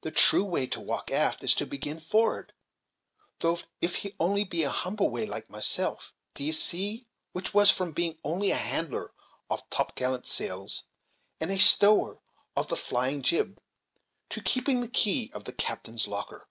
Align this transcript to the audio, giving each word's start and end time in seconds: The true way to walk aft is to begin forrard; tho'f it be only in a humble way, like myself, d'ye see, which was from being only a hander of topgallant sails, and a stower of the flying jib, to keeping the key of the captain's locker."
The 0.00 0.10
true 0.10 0.42
way 0.44 0.66
to 0.66 0.80
walk 0.80 1.12
aft 1.12 1.44
is 1.44 1.54
to 1.54 1.66
begin 1.66 2.00
forrard; 2.00 2.52
tho'f 3.38 3.64
it 3.80 4.02
be 4.02 4.12
only 4.18 4.42
in 4.42 4.66
a 4.66 4.70
humble 4.72 5.08
way, 5.08 5.24
like 5.24 5.48
myself, 5.50 6.12
d'ye 6.34 6.50
see, 6.50 7.06
which 7.30 7.54
was 7.54 7.70
from 7.70 7.92
being 7.92 8.18
only 8.24 8.50
a 8.50 8.56
hander 8.56 9.12
of 9.48 9.70
topgallant 9.70 10.26
sails, 10.26 10.82
and 11.40 11.52
a 11.52 11.60
stower 11.60 12.18
of 12.56 12.66
the 12.66 12.76
flying 12.76 13.22
jib, 13.22 13.60
to 14.30 14.40
keeping 14.42 14.80
the 14.80 14.88
key 14.88 15.30
of 15.32 15.44
the 15.44 15.52
captain's 15.52 16.08
locker." 16.08 16.48